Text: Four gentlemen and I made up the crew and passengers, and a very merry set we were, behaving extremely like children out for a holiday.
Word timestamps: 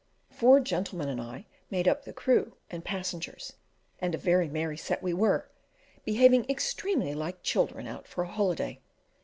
Four 0.31 0.59
gentlemen 0.61 1.09
and 1.09 1.21
I 1.21 1.45
made 1.69 1.87
up 1.87 2.05
the 2.05 2.11
crew 2.11 2.55
and 2.71 2.83
passengers, 2.83 3.53
and 3.99 4.15
a 4.15 4.17
very 4.17 4.49
merry 4.49 4.75
set 4.75 5.03
we 5.03 5.13
were, 5.13 5.47
behaving 6.05 6.49
extremely 6.49 7.13
like 7.13 7.43
children 7.43 7.85
out 7.85 8.07
for 8.07 8.23
a 8.23 8.27
holiday. 8.27 8.81